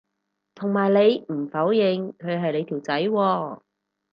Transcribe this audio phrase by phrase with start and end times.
[0.55, 3.61] 同埋你唔否認佢係你條仔喎